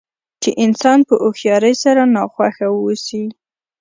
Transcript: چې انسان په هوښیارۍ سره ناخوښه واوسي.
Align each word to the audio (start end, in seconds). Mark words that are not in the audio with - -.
چې 0.41 0.49
انسان 0.65 0.99
په 1.07 1.13
هوښیارۍ 1.21 1.73
سره 1.83 2.01
ناخوښه 2.15 2.67
واوسي. 2.71 3.23